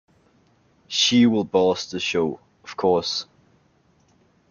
[0.87, 3.27] She will boss the show, of course.